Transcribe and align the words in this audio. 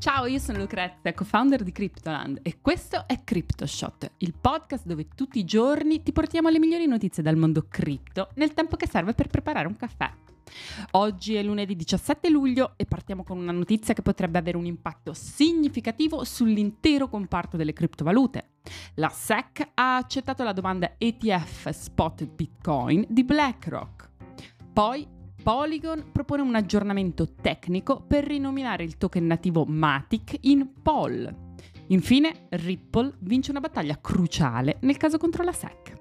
Ciao, 0.00 0.24
io 0.24 0.38
sono 0.38 0.56
Lucrezia, 0.56 1.12
co-founder 1.12 1.62
di 1.62 1.72
Cryptoland 1.72 2.38
e 2.40 2.62
questo 2.62 3.06
è 3.06 3.22
CryptoShot, 3.22 4.12
il 4.16 4.32
podcast 4.32 4.86
dove 4.86 5.08
tutti 5.14 5.38
i 5.38 5.44
giorni 5.44 6.02
ti 6.02 6.10
portiamo 6.10 6.48
le 6.48 6.58
migliori 6.58 6.86
notizie 6.86 7.22
dal 7.22 7.36
mondo 7.36 7.66
cripto 7.68 8.30
nel 8.36 8.54
tempo 8.54 8.76
che 8.76 8.88
serve 8.88 9.12
per 9.12 9.26
preparare 9.26 9.66
un 9.66 9.76
caffè. 9.76 10.10
Oggi 10.92 11.34
è 11.34 11.42
lunedì 11.42 11.76
17 11.76 12.30
luglio 12.30 12.72
e 12.76 12.86
partiamo 12.86 13.24
con 13.24 13.36
una 13.36 13.52
notizia 13.52 13.92
che 13.92 14.00
potrebbe 14.00 14.38
avere 14.38 14.56
un 14.56 14.64
impatto 14.64 15.12
significativo 15.12 16.24
sull'intero 16.24 17.06
comparto 17.06 17.58
delle 17.58 17.74
criptovalute. 17.74 18.52
La 18.94 19.10
SEC 19.10 19.72
ha 19.74 19.96
accettato 19.96 20.42
la 20.42 20.54
domanda 20.54 20.94
ETF 20.96 21.68
Spot 21.68 22.24
Bitcoin 22.24 23.04
di 23.06 23.22
BlackRock. 23.22 24.08
Poi 24.72 25.06
Polygon 25.42 26.10
propone 26.12 26.42
un 26.42 26.54
aggiornamento 26.54 27.34
tecnico 27.34 28.04
per 28.06 28.24
rinominare 28.24 28.84
il 28.84 28.98
token 28.98 29.26
nativo 29.26 29.64
Matic 29.64 30.36
in 30.42 30.70
POL. 30.82 31.34
Infine, 31.88 32.46
Ripple 32.50 33.14
vince 33.20 33.50
una 33.50 33.60
battaglia 33.60 33.98
cruciale 34.00 34.78
nel 34.82 34.96
caso 34.98 35.16
contro 35.16 35.42
la 35.42 35.52
SEC. 35.52 35.99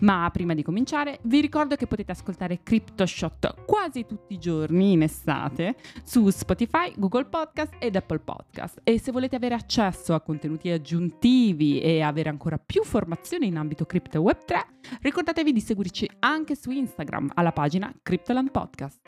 Ma 0.00 0.28
prima 0.32 0.54
di 0.54 0.62
cominciare, 0.62 1.18
vi 1.22 1.40
ricordo 1.40 1.76
che 1.76 1.86
potete 1.86 2.12
ascoltare 2.12 2.62
CryptoShot 2.62 3.64
quasi 3.64 4.06
tutti 4.06 4.34
i 4.34 4.38
giorni 4.38 4.92
in 4.92 5.02
estate 5.02 5.76
su 6.02 6.28
Spotify, 6.30 6.92
Google 6.96 7.26
Podcast 7.26 7.74
ed 7.78 7.96
Apple 7.96 8.20
Podcast. 8.20 8.80
E 8.84 8.98
se 8.98 9.12
volete 9.12 9.36
avere 9.36 9.54
accesso 9.54 10.14
a 10.14 10.20
contenuti 10.20 10.70
aggiuntivi 10.70 11.80
e 11.80 12.00
avere 12.02 12.28
ancora 12.28 12.58
più 12.58 12.84
formazione 12.84 13.46
in 13.46 13.56
ambito 13.56 13.84
Crypto 13.84 14.20
Web 14.20 14.44
3, 14.44 14.66
ricordatevi 15.02 15.52
di 15.52 15.60
seguirci 15.60 16.08
anche 16.20 16.54
su 16.54 16.70
Instagram 16.70 17.30
alla 17.34 17.52
pagina 17.52 17.92
Cryptoland 18.02 18.50
Podcast. 18.50 19.00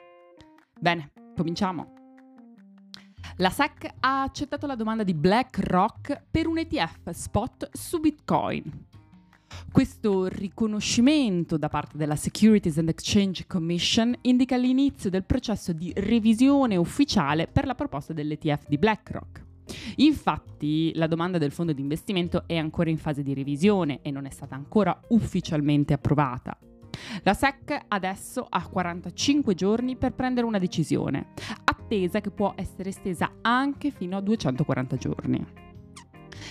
Bene, 0.78 1.12
cominciamo. 1.36 1.98
La 3.36 3.50
SEC 3.50 3.88
ha 4.00 4.22
accettato 4.22 4.66
la 4.66 4.74
domanda 4.74 5.02
di 5.02 5.14
BlackRock 5.14 6.24
per 6.30 6.46
un 6.46 6.58
ETF 6.58 7.10
spot 7.10 7.70
su 7.72 7.98
Bitcoin. 7.98 8.88
Questo 9.72 10.26
riconoscimento 10.26 11.56
da 11.56 11.68
parte 11.68 11.96
della 11.96 12.16
Securities 12.16 12.78
and 12.78 12.88
Exchange 12.88 13.46
Commission 13.46 14.14
indica 14.22 14.56
l'inizio 14.56 15.10
del 15.10 15.24
processo 15.24 15.72
di 15.72 15.92
revisione 15.94 16.76
ufficiale 16.76 17.46
per 17.46 17.66
la 17.66 17.74
proposta 17.74 18.12
dell'ETF 18.12 18.66
di 18.66 18.78
BlackRock. 18.78 19.44
Infatti 19.96 20.92
la 20.96 21.06
domanda 21.06 21.38
del 21.38 21.52
fondo 21.52 21.72
di 21.72 21.80
investimento 21.80 22.44
è 22.46 22.56
ancora 22.56 22.90
in 22.90 22.98
fase 22.98 23.22
di 23.22 23.34
revisione 23.34 24.00
e 24.02 24.10
non 24.10 24.26
è 24.26 24.30
stata 24.30 24.54
ancora 24.54 24.98
ufficialmente 25.08 25.92
approvata. 25.92 26.58
La 27.22 27.34
SEC 27.34 27.84
adesso 27.88 28.46
ha 28.48 28.66
45 28.66 29.54
giorni 29.54 29.96
per 29.96 30.12
prendere 30.12 30.46
una 30.46 30.58
decisione, 30.58 31.28
attesa 31.64 32.20
che 32.20 32.30
può 32.30 32.52
essere 32.56 32.90
estesa 32.90 33.36
anche 33.40 33.90
fino 33.90 34.16
a 34.16 34.20
240 34.20 34.96
giorni. 34.96 35.69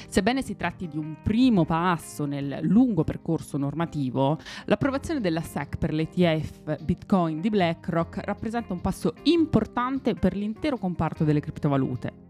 Sebbene 0.09 0.41
si 0.41 0.55
tratti 0.55 0.87
di 0.87 0.97
un 0.97 1.17
primo 1.21 1.65
passo 1.65 2.25
nel 2.25 2.61
lungo 2.63 3.03
percorso 3.03 3.59
normativo, 3.59 4.39
l'approvazione 4.65 5.21
della 5.21 5.41
SEC 5.41 5.77
per 5.77 5.93
l'ETF 5.93 6.83
Bitcoin 6.83 7.39
di 7.39 7.51
BlackRock 7.51 8.21
rappresenta 8.25 8.73
un 8.73 8.81
passo 8.81 9.13
importante 9.23 10.15
per 10.15 10.35
l'intero 10.35 10.79
comparto 10.79 11.23
delle 11.23 11.39
criptovalute. 11.39 12.27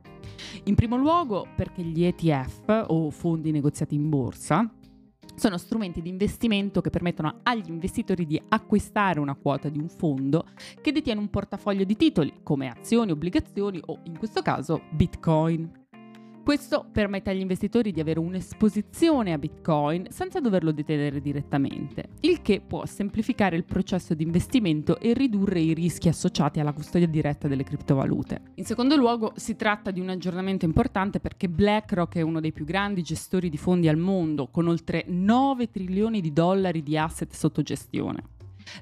In 0.66 0.75
primo 0.75 0.97
luogo 0.97 1.47
perché 1.55 1.81
gli 1.81 2.03
ETF 2.03 2.83
o 2.88 3.09
fondi 3.11 3.52
negoziati 3.52 3.95
in 3.95 4.09
borsa 4.09 4.69
sono 5.35 5.57
strumenti 5.57 6.02
di 6.02 6.09
investimento 6.09 6.81
che 6.81 6.89
permettono 6.89 7.39
agli 7.44 7.69
investitori 7.69 8.25
di 8.25 8.41
acquistare 8.50 9.22
una 9.22 9.35
quota 9.35 9.69
di 9.69 9.80
un 9.80 9.88
fondo 9.88 10.47
che 10.81 10.91
detiene 10.91 11.22
un 11.22 11.30
portafoglio 11.30 11.85
di 11.85 11.95
titoli 11.95 12.41
come 12.44 12.67
azioni, 12.67 13.11
obbligazioni 13.11 13.81
o 13.85 14.02
in 14.03 14.17
questo 14.17 14.41
caso 14.41 14.81
Bitcoin. 14.91 15.88
Questo 16.50 16.83
permette 16.92 17.30
agli 17.30 17.42
investitori 17.42 17.92
di 17.92 18.00
avere 18.00 18.17
un'esposizione 18.17 19.34
a 19.34 19.38
Bitcoin 19.38 20.07
senza 20.09 20.40
doverlo 20.40 20.72
detenere 20.72 21.22
direttamente, 21.22 22.06
il 22.22 22.41
che 22.41 22.59
può 22.59 22.88
semplificare 22.88 23.56
il 23.56 23.66
processo 23.66 24.16
di 24.16 24.23
investimento 24.23 25.00
e 25.00 25.13
ridurre 25.13 25.59
i 25.59 25.75
rischi 25.75 26.07
associati 26.07 26.59
alla 26.59 26.73
custodia 26.73 27.07
diretta 27.07 27.47
delle 27.47 27.62
criptovalute. 27.62 28.41
In 28.56 28.66
secondo 28.66 28.96
luogo, 28.96 29.34
si 29.35 29.56
tratta 29.56 29.91
di 29.91 30.00
un 30.00 30.09
aggiornamento 30.09 30.66
importante 30.66 31.19
perché 31.19 31.47
BlackRock 31.47 32.16
è 32.16 32.22
uno 32.22 32.40
dei 32.40 32.52
più 32.52 32.66
grandi 32.66 33.03
gestori 33.03 33.50
di 33.50 33.57
fondi 33.57 33.88
al 33.88 33.97
mondo, 33.97 34.47
con 34.47 34.68
oltre 34.68 35.06
9 35.07 35.69
trilioni 35.69 36.19
di 36.19 36.34
dollari 36.34 36.81
di 36.81 36.97
asset 36.97 37.31
sotto 37.31 37.62
gestione. 37.62 38.23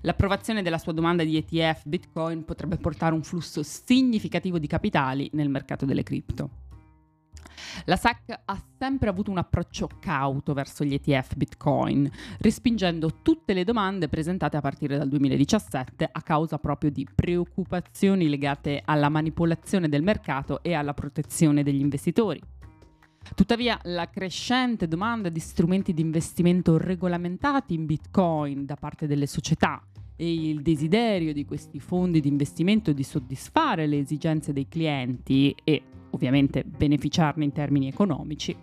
L'approvazione 0.04 0.62
della 0.62 0.78
sua 0.78 0.94
domanda 0.94 1.26
di 1.26 1.36
ETF 1.36 1.82
Bitcoin 1.86 2.46
potrebbe 2.46 2.78
portare 2.78 3.14
un 3.14 3.24
flusso 3.24 3.62
significativo 3.62 4.58
di 4.58 4.68
capitali 4.68 5.30
nel 5.34 5.50
mercato 5.50 5.86
delle 5.86 6.04
cripto. 6.04 6.67
La 7.86 7.96
SEC 7.96 8.42
ha 8.46 8.64
sempre 8.78 9.10
avuto 9.10 9.32
un 9.32 9.38
approccio 9.38 9.90
cauto 10.00 10.54
verso 10.54 10.84
gli 10.84 10.94
ETF 10.94 11.36
Bitcoin, 11.36 12.10
respingendo 12.40 13.22
tutte 13.22 13.54
le 13.54 13.64
domande 13.64 14.08
presentate 14.08 14.58
a 14.58 14.62
partire 14.62 14.98
dal 14.98 15.10
2017 15.10 16.10
a 16.12 16.22
causa 16.22 16.58
proprio 16.58 16.92
di 16.92 17.08
preoccupazioni 17.14 18.30
legate 18.30 18.82
alla 18.84 19.10
manipolazione 19.10 19.90
del 19.90 20.04
mercato 20.04 20.62
e 20.64 20.74
alla 20.74 20.94
protezione 20.94 21.64
degli 21.64 21.80
investitori. 21.80 22.42
Tuttavia, 23.36 23.78
la 23.84 24.10
crescente 24.10 24.88
domanda 24.88 25.30
di 25.30 25.40
strumenti 25.40 25.94
di 25.94 26.02
investimento 26.02 26.78
regolamentati 26.78 27.74
in 27.74 27.86
Bitcoin 27.86 28.66
da 28.66 28.76
parte 28.76 29.06
delle 29.06 29.28
società 29.28 29.82
e 30.16 30.34
il 30.34 30.62
desiderio 30.62 31.34
di 31.34 31.46
questi 31.46 31.80
fondi 31.80 32.20
di 32.20 32.28
investimento 32.28 32.92
di 32.92 33.04
soddisfare 33.04 33.86
le 33.86 34.00
esigenze 34.00 34.52
dei 34.52 34.68
clienti 34.68 35.56
e 35.64 35.84
ovviamente 36.18 36.64
beneficiarne 36.66 37.46
in 37.46 37.54
termini 37.54 37.88
economici, 37.88 38.56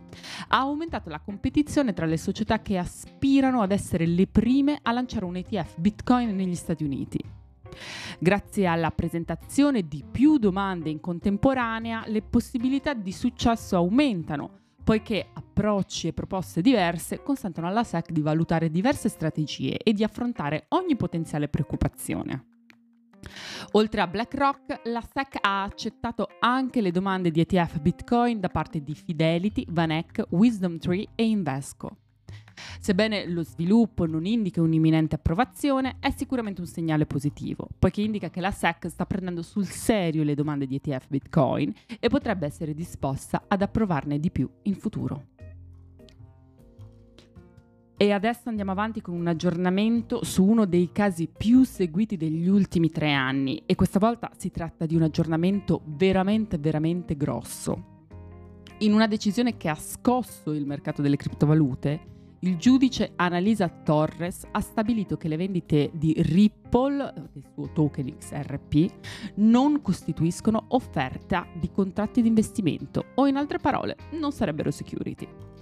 ha 0.48 0.58
aumentato 0.58 1.08
la 1.08 1.20
competizione 1.20 1.94
tra 1.94 2.04
le 2.04 2.18
società 2.18 2.60
che 2.60 2.76
aspirano 2.76 3.62
ad 3.62 3.72
essere 3.72 4.06
le 4.06 4.26
prime 4.26 4.78
a 4.82 4.92
lanciare 4.92 5.24
un 5.24 5.36
ETF 5.36 5.78
Bitcoin 5.78 6.34
negli 6.34 6.54
Stati 6.54 6.84
Uniti. 6.84 7.18
Grazie 8.18 8.66
alla 8.66 8.90
presentazione 8.90 9.86
di 9.88 10.04
più 10.08 10.38
domande 10.38 10.90
in 10.90 11.00
contemporanea, 11.00 12.04
le 12.06 12.22
possibilità 12.22 12.94
di 12.94 13.12
successo 13.12 13.76
aumentano, 13.76 14.50
poiché 14.84 15.26
approcci 15.32 16.08
e 16.08 16.12
proposte 16.12 16.60
diverse 16.60 17.22
consentono 17.22 17.66
alla 17.66 17.84
SEC 17.84 18.10
di 18.10 18.20
valutare 18.20 18.70
diverse 18.70 19.08
strategie 19.08 19.78
e 19.78 19.92
di 19.92 20.04
affrontare 20.04 20.66
ogni 20.68 20.94
potenziale 20.94 21.48
preoccupazione. 21.48 22.53
Oltre 23.72 24.00
a 24.00 24.06
BlackRock, 24.06 24.80
la 24.84 25.00
SEC 25.02 25.38
ha 25.40 25.62
accettato 25.62 26.28
anche 26.40 26.80
le 26.80 26.90
domande 26.90 27.30
di 27.30 27.40
ETF 27.40 27.80
Bitcoin 27.80 28.40
da 28.40 28.48
parte 28.48 28.82
di 28.82 28.94
Fidelity, 28.94 29.64
Vanek, 29.68 30.26
WisdomTree 30.30 31.08
e 31.14 31.26
Invesco. 31.26 31.98
Sebbene 32.78 33.28
lo 33.28 33.42
sviluppo 33.42 34.06
non 34.06 34.26
indichi 34.26 34.60
un'imminente 34.60 35.16
approvazione, 35.16 35.96
è 36.00 36.10
sicuramente 36.10 36.60
un 36.60 36.66
segnale 36.66 37.06
positivo, 37.06 37.68
poiché 37.78 38.02
indica 38.02 38.30
che 38.30 38.40
la 38.40 38.50
SEC 38.50 38.88
sta 38.88 39.06
prendendo 39.06 39.42
sul 39.42 39.66
serio 39.66 40.22
le 40.22 40.34
domande 40.34 40.66
di 40.66 40.76
ETF 40.76 41.08
Bitcoin 41.08 41.72
e 41.98 42.08
potrebbe 42.08 42.46
essere 42.46 42.74
disposta 42.74 43.44
ad 43.48 43.62
approvarne 43.62 44.20
di 44.20 44.30
più 44.30 44.48
in 44.62 44.74
futuro. 44.74 45.32
E 48.04 48.12
adesso 48.12 48.50
andiamo 48.50 48.70
avanti 48.70 49.00
con 49.00 49.14
un 49.14 49.26
aggiornamento 49.28 50.24
su 50.24 50.44
uno 50.44 50.66
dei 50.66 50.90
casi 50.92 51.26
più 51.26 51.64
seguiti 51.64 52.18
degli 52.18 52.46
ultimi 52.48 52.90
tre 52.90 53.14
anni 53.14 53.62
e 53.64 53.74
questa 53.76 53.98
volta 53.98 54.30
si 54.36 54.50
tratta 54.50 54.84
di 54.84 54.94
un 54.94 55.00
aggiornamento 55.00 55.80
veramente, 55.86 56.58
veramente 56.58 57.16
grosso. 57.16 58.02
In 58.80 58.92
una 58.92 59.06
decisione 59.06 59.56
che 59.56 59.70
ha 59.70 59.74
scosso 59.74 60.52
il 60.52 60.66
mercato 60.66 61.00
delle 61.00 61.16
criptovalute, 61.16 62.00
il 62.40 62.58
giudice 62.58 63.12
Analisa 63.16 63.70
Torres 63.70 64.46
ha 64.50 64.60
stabilito 64.60 65.16
che 65.16 65.28
le 65.28 65.38
vendite 65.38 65.90
di 65.94 66.12
Ripple, 66.14 67.10
del 67.32 67.44
suo 67.54 67.72
token 67.72 68.18
XRP, 68.18 69.36
non 69.36 69.80
costituiscono 69.80 70.62
offerta 70.68 71.46
di 71.58 71.70
contratti 71.70 72.20
di 72.20 72.28
investimento 72.28 73.06
o 73.14 73.26
in 73.26 73.36
altre 73.36 73.56
parole 73.56 73.96
non 74.10 74.30
sarebbero 74.30 74.70
security. 74.70 75.53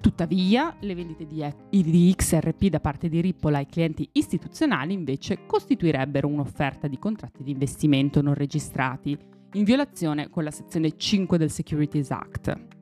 Tuttavia, 0.00 0.76
le 0.80 0.94
vendite 0.94 1.26
di, 1.26 2.14
XRP 2.14 2.66
da 2.66 2.80
parte 2.80 3.08
di 3.08 3.20
Ripple 3.20 3.56
ai 3.56 3.66
clienti 3.66 4.08
istituzionali 4.12 4.92
invece 4.92 5.46
costituirebbero 5.46 6.28
un'offerta 6.28 6.86
di 6.86 6.98
contratti 6.98 7.42
di 7.42 7.52
investimento 7.52 8.22
non 8.22 8.34
registrati, 8.34 9.16
in 9.52 9.64
violazione 9.64 10.28
con 10.28 10.44
la 10.44 10.50
sezione 10.50 10.96
5 10.96 11.38
del 11.38 11.50
Securities 11.50 12.10
Act. 12.10 12.74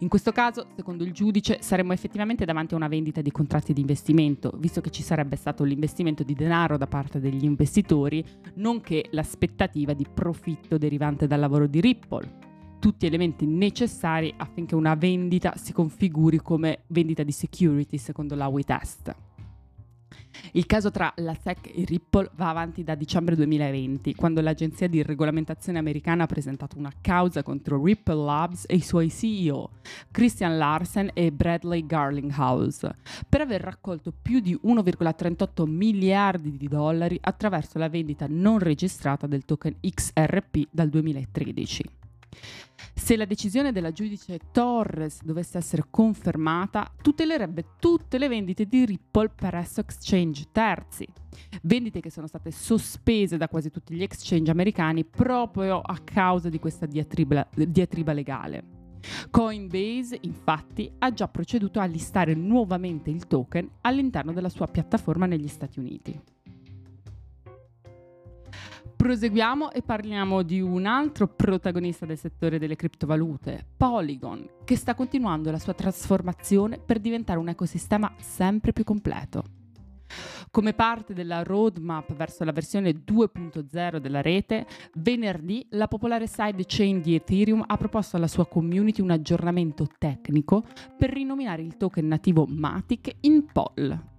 In 0.00 0.08
questo 0.08 0.32
caso, 0.32 0.68
secondo 0.74 1.04
il 1.04 1.12
giudice, 1.12 1.58
saremmo 1.60 1.92
effettivamente 1.92 2.44
davanti 2.44 2.74
a 2.74 2.78
una 2.78 2.88
vendita 2.88 3.20
di 3.20 3.30
contratti 3.30 3.72
di 3.72 3.80
investimento, 3.80 4.52
visto 4.56 4.80
che 4.80 4.90
ci 4.90 5.02
sarebbe 5.02 5.36
stato 5.36 5.64
l'investimento 5.64 6.22
di 6.22 6.34
denaro 6.34 6.76
da 6.76 6.86
parte 6.86 7.20
degli 7.20 7.44
investitori, 7.44 8.24
nonché 8.54 9.06
l'aspettativa 9.10 9.92
di 9.92 10.06
profitto 10.12 10.78
derivante 10.78 11.26
dal 11.26 11.40
lavoro 11.40 11.66
di 11.66 11.80
Ripple 11.80 12.45
tutti 12.86 13.06
elementi 13.06 13.46
necessari 13.46 14.32
affinché 14.36 14.76
una 14.76 14.94
vendita 14.94 15.54
si 15.56 15.72
configuri 15.72 16.38
come 16.38 16.84
vendita 16.86 17.24
di 17.24 17.32
security 17.32 17.98
secondo 17.98 18.36
la 18.36 18.46
WeTest. 18.46 19.12
Il 20.52 20.66
caso 20.66 20.92
tra 20.92 21.12
la 21.16 21.34
SEC 21.34 21.66
e 21.74 21.84
Ripple 21.84 22.30
va 22.36 22.48
avanti 22.50 22.84
da 22.84 22.94
dicembre 22.94 23.34
2020, 23.34 24.14
quando 24.14 24.40
l'agenzia 24.40 24.86
di 24.86 25.02
regolamentazione 25.02 25.80
americana 25.80 26.22
ha 26.22 26.26
presentato 26.26 26.78
una 26.78 26.92
causa 27.00 27.42
contro 27.42 27.82
Ripple 27.82 28.24
Labs 28.24 28.66
e 28.68 28.76
i 28.76 28.80
suoi 28.80 29.10
CEO, 29.10 29.70
Christian 30.12 30.56
Larsen 30.56 31.10
e 31.12 31.32
Bradley 31.32 31.84
Garlinghouse, 31.84 32.94
per 33.28 33.40
aver 33.40 33.62
raccolto 33.62 34.12
più 34.12 34.38
di 34.38 34.56
1,38 34.62 35.68
miliardi 35.68 36.56
di 36.56 36.68
dollari 36.68 37.18
attraverso 37.20 37.78
la 37.78 37.88
vendita 37.88 38.26
non 38.28 38.60
registrata 38.60 39.26
del 39.26 39.44
token 39.44 39.74
XRP 39.80 40.68
dal 40.70 40.88
2013. 40.88 42.04
Se 42.94 43.16
la 43.16 43.24
decisione 43.24 43.72
della 43.72 43.92
giudice 43.92 44.38
Torres 44.50 45.22
dovesse 45.22 45.58
essere 45.58 45.84
confermata, 45.90 46.90
tutelerebbe 47.00 47.74
tutte 47.78 48.18
le 48.18 48.26
vendite 48.26 48.66
di 48.66 48.84
Ripple 48.84 49.28
presso 49.28 49.80
exchange 49.80 50.46
terzi. 50.50 51.06
Vendite 51.62 52.00
che 52.00 52.10
sono 52.10 52.26
state 52.26 52.50
sospese 52.50 53.36
da 53.36 53.48
quasi 53.48 53.70
tutti 53.70 53.94
gli 53.94 54.02
exchange 54.02 54.50
americani 54.50 55.04
proprio 55.04 55.80
a 55.80 55.98
causa 56.02 56.48
di 56.48 56.58
questa 56.58 56.86
diatriba, 56.86 57.46
diatriba 57.54 58.12
legale. 58.12 58.64
Coinbase, 59.30 60.18
infatti, 60.22 60.90
ha 60.98 61.12
già 61.12 61.28
proceduto 61.28 61.78
a 61.78 61.84
listare 61.84 62.34
nuovamente 62.34 63.10
il 63.10 63.26
token 63.26 63.70
all'interno 63.82 64.32
della 64.32 64.48
sua 64.48 64.66
piattaforma 64.66 65.26
negli 65.26 65.48
Stati 65.48 65.78
Uniti. 65.78 66.18
Proseguiamo 68.96 69.72
e 69.72 69.82
parliamo 69.82 70.42
di 70.42 70.60
un 70.60 70.86
altro 70.86 71.28
protagonista 71.28 72.06
del 72.06 72.18
settore 72.18 72.58
delle 72.58 72.76
criptovalute, 72.76 73.64
Polygon, 73.76 74.48
che 74.64 74.74
sta 74.74 74.94
continuando 74.94 75.50
la 75.50 75.58
sua 75.58 75.74
trasformazione 75.74 76.78
per 76.78 76.98
diventare 76.98 77.38
un 77.38 77.48
ecosistema 77.48 78.12
sempre 78.18 78.72
più 78.72 78.84
completo. 78.84 79.44
Come 80.50 80.72
parte 80.72 81.12
della 81.12 81.42
roadmap 81.42 82.14
verso 82.14 82.42
la 82.42 82.52
versione 82.52 83.02
2.0 83.04 83.98
della 83.98 84.22
rete, 84.22 84.66
venerdì 84.94 85.66
la 85.70 85.88
popolare 85.88 86.26
sidechain 86.26 87.02
di 87.02 87.14
Ethereum 87.14 87.62
ha 87.66 87.76
proposto 87.76 88.16
alla 88.16 88.28
sua 88.28 88.46
community 88.46 89.02
un 89.02 89.10
aggiornamento 89.10 89.86
tecnico 89.98 90.64
per 90.96 91.12
rinominare 91.12 91.62
il 91.62 91.76
token 91.76 92.08
nativo 92.08 92.46
Matic 92.48 93.16
in 93.20 93.44
POL, 93.52 94.15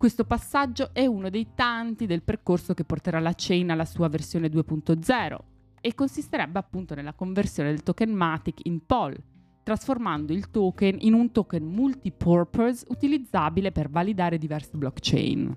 questo 0.00 0.24
passaggio 0.24 0.94
è 0.94 1.04
uno 1.04 1.28
dei 1.28 1.48
tanti 1.54 2.06
del 2.06 2.22
percorso 2.22 2.72
che 2.72 2.84
porterà 2.84 3.20
la 3.20 3.34
chain 3.36 3.70
alla 3.70 3.84
sua 3.84 4.08
versione 4.08 4.48
2.0 4.48 5.38
e 5.78 5.94
consisterebbe 5.94 6.58
appunto 6.58 6.94
nella 6.94 7.12
conversione 7.12 7.68
del 7.68 7.82
token 7.82 8.10
Matic 8.10 8.60
in 8.62 8.86
POL, 8.86 9.14
trasformando 9.62 10.32
il 10.32 10.48
token 10.50 10.96
in 11.00 11.12
un 11.12 11.30
token 11.32 11.66
multipurpose 11.66 12.86
utilizzabile 12.88 13.72
per 13.72 13.90
validare 13.90 14.38
diverse 14.38 14.70
blockchain. 14.72 15.54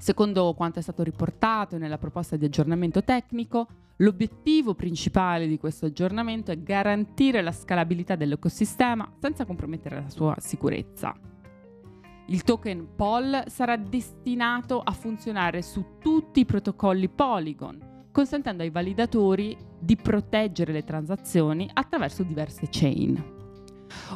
Secondo 0.00 0.52
quanto 0.54 0.80
è 0.80 0.82
stato 0.82 1.04
riportato 1.04 1.78
nella 1.78 1.98
proposta 1.98 2.34
di 2.34 2.46
aggiornamento 2.46 3.04
tecnico, 3.04 3.68
l'obiettivo 3.98 4.74
principale 4.74 5.46
di 5.46 5.58
questo 5.58 5.86
aggiornamento 5.86 6.50
è 6.50 6.60
garantire 6.60 7.40
la 7.40 7.52
scalabilità 7.52 8.16
dell'ecosistema 8.16 9.08
senza 9.20 9.44
compromettere 9.44 10.00
la 10.00 10.10
sua 10.10 10.34
sicurezza. 10.40 11.30
Il 12.32 12.44
token 12.44 12.94
POL 12.96 13.44
sarà 13.48 13.76
destinato 13.76 14.80
a 14.80 14.92
funzionare 14.92 15.60
su 15.60 15.98
tutti 16.00 16.40
i 16.40 16.44
protocolli 16.46 17.10
Polygon, 17.10 18.06
consentendo 18.10 18.62
ai 18.62 18.70
validatori 18.70 19.54
di 19.78 19.96
proteggere 19.96 20.72
le 20.72 20.82
transazioni 20.82 21.68
attraverso 21.70 22.22
diverse 22.22 22.68
chain. 22.70 23.22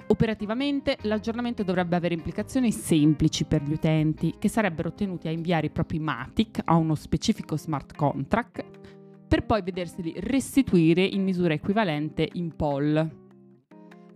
Operativamente 0.06 0.96
l'aggiornamento 1.02 1.62
dovrebbe 1.62 1.94
avere 1.94 2.14
implicazioni 2.14 2.72
semplici 2.72 3.44
per 3.44 3.62
gli 3.62 3.74
utenti 3.74 4.36
che 4.38 4.48
sarebbero 4.48 4.94
tenuti 4.94 5.28
a 5.28 5.32
inviare 5.32 5.66
i 5.66 5.70
propri 5.70 5.98
Matic 5.98 6.62
a 6.64 6.74
uno 6.74 6.94
specifico 6.94 7.58
smart 7.58 7.94
contract 7.94 8.64
per 9.28 9.44
poi 9.44 9.60
vederseli 9.60 10.14
restituire 10.20 11.04
in 11.04 11.22
misura 11.22 11.52
equivalente 11.52 12.26
in 12.32 12.56
POL. 12.56 13.25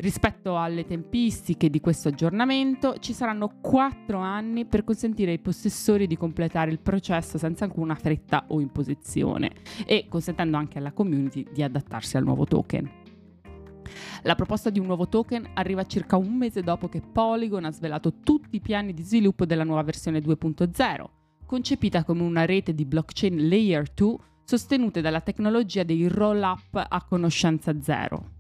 Rispetto 0.01 0.57
alle 0.57 0.87
tempistiche 0.87 1.69
di 1.69 1.79
questo 1.79 2.09
aggiornamento, 2.09 2.97
ci 3.01 3.13
saranno 3.13 3.59
quattro 3.61 4.17
anni 4.17 4.65
per 4.65 4.83
consentire 4.83 5.33
ai 5.33 5.41
possessori 5.41 6.07
di 6.07 6.17
completare 6.17 6.71
il 6.71 6.81
processo 6.81 7.37
senza 7.37 7.67
alcuna 7.67 7.95
fretta 7.95 8.47
o 8.49 8.61
imposizione 8.61 9.51
e 9.85 10.07
consentendo 10.09 10.57
anche 10.57 10.79
alla 10.79 10.93
community 10.93 11.45
di 11.53 11.63
adattarsi 11.63 12.17
al 12.17 12.25
nuovo 12.25 12.47
token. 12.47 12.91
La 14.23 14.35
proposta 14.35 14.71
di 14.71 14.79
un 14.79 14.87
nuovo 14.87 15.07
token 15.07 15.51
arriva 15.53 15.85
circa 15.85 16.17
un 16.17 16.35
mese 16.35 16.63
dopo 16.63 16.89
che 16.89 17.03
Polygon 17.03 17.67
ha 17.67 17.71
svelato 17.71 18.21
tutti 18.25 18.57
i 18.57 18.61
piani 18.61 18.95
di 18.95 19.03
sviluppo 19.03 19.45
della 19.45 19.65
nuova 19.65 19.83
versione 19.83 20.21
2.0, 20.21 21.05
concepita 21.45 22.05
come 22.05 22.23
una 22.23 22.47
rete 22.47 22.75
di 22.75 22.87
blockchain 22.87 23.49
layer 23.49 23.87
2 23.93 24.17
sostenute 24.45 25.03
dalla 25.03 25.21
tecnologia 25.21 25.83
dei 25.83 26.09
roll-up 26.09 26.87
a 26.89 27.05
conoscenza 27.05 27.79
zero. 27.83 28.39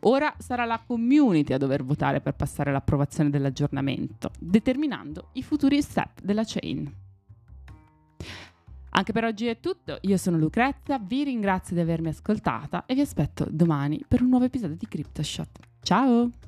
Ora 0.00 0.34
sarà 0.38 0.64
la 0.64 0.82
community 0.84 1.52
a 1.52 1.58
dover 1.58 1.84
votare 1.84 2.20
per 2.20 2.34
passare 2.34 2.72
l'approvazione 2.72 3.30
dell'aggiornamento, 3.30 4.30
determinando 4.38 5.30
i 5.32 5.42
futuri 5.42 5.82
step 5.82 6.20
della 6.22 6.44
chain. 6.44 7.06
Anche 8.90 9.12
per 9.12 9.24
oggi 9.24 9.46
è 9.46 9.60
tutto, 9.60 9.98
io 10.02 10.16
sono 10.16 10.38
Lucrezia, 10.38 10.98
vi 10.98 11.24
ringrazio 11.24 11.74
di 11.74 11.82
avermi 11.82 12.08
ascoltata 12.08 12.84
e 12.86 12.94
vi 12.94 13.00
aspetto 13.00 13.46
domani 13.48 14.02
per 14.06 14.22
un 14.22 14.28
nuovo 14.28 14.46
episodio 14.46 14.76
di 14.76 14.88
CryptoShot. 14.88 15.58
Ciao! 15.82 16.47